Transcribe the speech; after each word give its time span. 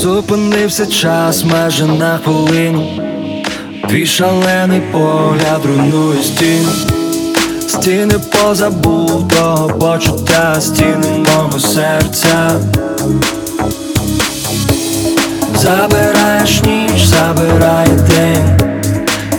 Зупинився 0.00 0.86
час 0.86 1.44
майже 1.44 1.86
на 1.86 2.18
хвилину. 2.24 2.86
Твій 3.88 4.06
шалений 4.06 4.80
погляд 4.92 5.60
руйнує 5.64 6.22
стіни 6.22 6.72
Стіни 7.68 8.14
позабутого 8.18 9.68
почуття, 9.68 10.60
стіни 10.60 11.24
мого 11.26 11.60
серця. 11.60 12.50
Забираєш 15.54 16.62
ніч, 16.62 17.04
забирає 17.04 17.88
день. 17.88 18.58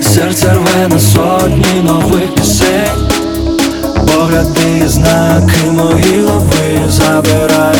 Серце 0.01 0.53
рве 0.53 0.87
на 0.87 0.99
сотні 0.99 1.81
нових 1.83 2.35
пісень. 2.35 3.09
Погляди, 4.07 4.87
знаки 4.87 5.71
мої 5.71 6.21
лови 6.21 6.81
Забирай, 6.89 7.70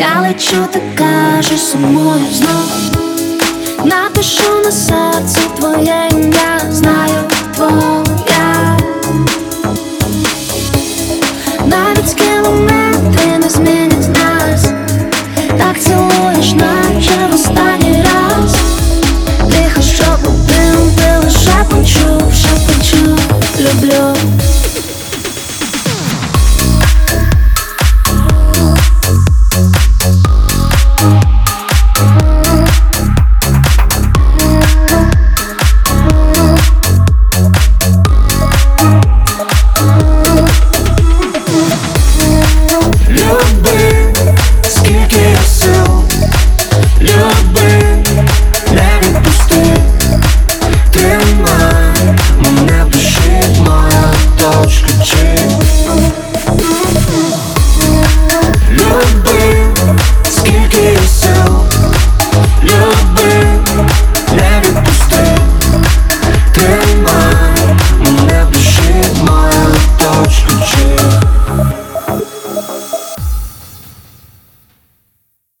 Я 0.00 0.20
лечу, 0.20 0.66
ти 0.72 0.80
кажеш 0.94 1.60
сумою 1.60 2.24
знов. 2.32 2.70
Напишу 3.84 4.60
на 4.64 4.72
серці 4.72 5.40
твоє 5.56 6.08
ім'я, 6.10 6.60
знаю 6.70 7.22
твоя. 7.54 8.78
Навіть 11.66 12.14
кілометри 12.14 13.38
не 13.42 13.48
змінять 13.50 14.08
нас, 14.08 14.68
так 15.58 15.80
цілуєш, 15.80 16.52
наче 16.52 17.26
в 17.30 17.34
останній 17.34 18.02
раз. 18.02 18.54
Тихо, 19.50 19.82
що 19.82 20.04
побив, 20.24 20.96
ти 20.96 21.26
лише 21.26 21.64
почув, 21.70 22.32
що 22.34 22.48
почув, 22.66 23.18
люблю. 23.60 24.39